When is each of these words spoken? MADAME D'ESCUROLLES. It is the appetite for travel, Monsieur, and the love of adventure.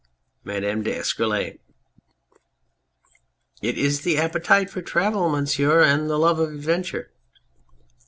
MADAME 0.43 0.81
D'ESCUROLLES. 0.81 1.59
It 3.61 3.77
is 3.77 4.01
the 4.01 4.17
appetite 4.17 4.71
for 4.71 4.81
travel, 4.81 5.29
Monsieur, 5.29 5.83
and 5.83 6.09
the 6.09 6.17
love 6.17 6.39
of 6.39 6.51
adventure. 6.51 7.11